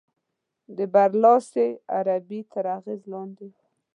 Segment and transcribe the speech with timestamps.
[0.77, 1.67] د برلاسې
[1.97, 3.63] عربي تر اغېز لاندې ده.